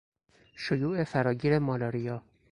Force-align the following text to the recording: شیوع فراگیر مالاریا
شیوع 0.55 1.03
فراگیر 1.03 1.59
مالاریا 1.59 2.23